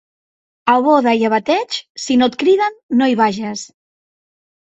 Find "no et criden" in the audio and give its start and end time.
2.23-2.81